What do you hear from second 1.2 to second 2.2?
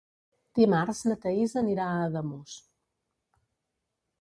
Thaís anirà a